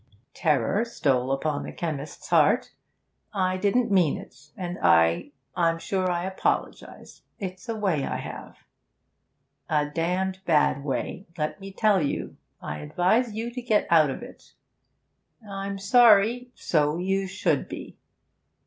[0.03, 2.71] 'If I did' terror stole upon the chemist's heart
[3.35, 7.21] 'I didn't mean it, and I I'm sure I apologise.
[7.37, 8.57] It's a way I have.'
[9.69, 12.35] 'A damned bad way, let me tell you.
[12.59, 14.55] I advise you to get out of it.'
[15.47, 17.95] 'I'm sorry' 'So you should be.'